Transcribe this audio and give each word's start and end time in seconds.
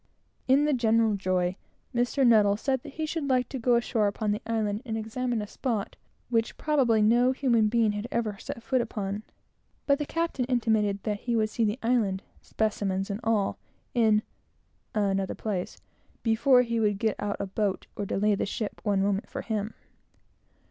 In 0.47 0.65
the 0.65 0.73
general 0.73 1.13
joy, 1.13 1.57
Mr. 1.93 2.25
N. 2.33 2.57
said 2.57 2.81
he 2.83 3.05
should 3.05 3.29
like 3.29 3.47
to 3.49 3.59
go 3.59 3.75
ashore 3.75 4.07
upon 4.07 4.31
the 4.31 4.41
island 4.47 4.81
and 4.83 4.97
examine 4.97 5.43
a 5.43 5.45
spot 5.47 5.95
which 6.29 6.57
probably 6.57 7.03
no 7.03 7.33
human 7.33 7.67
being 7.67 7.91
had 7.91 8.07
ever 8.11 8.35
set 8.39 8.63
foot 8.63 8.81
upon; 8.81 9.21
but 9.85 9.99
the 9.99 10.07
captain 10.07 10.45
intimated 10.45 11.03
that 11.03 11.19
he 11.19 11.35
would 11.35 11.51
see 11.51 11.63
the 11.65 11.77
island 11.83 12.23
specimens 12.41 13.11
and 13.11 13.19
all, 13.23 13.59
in 13.93 14.23
another 14.95 15.35
place, 15.35 15.77
before 16.23 16.63
he 16.63 16.79
would 16.79 16.97
get 16.97 17.15
out 17.19 17.37
a 17.39 17.45
boat 17.45 17.85
or 17.95 18.03
delay 18.03 18.33
the 18.33 18.47
ship 18.47 18.81
one 18.83 19.03
moment 19.03 19.29
for 19.29 19.43
him. 19.43 19.75